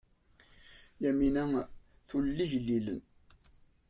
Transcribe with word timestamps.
Yamina 1.03 1.41
tulel 2.07 2.39
igellilen. 2.45 3.01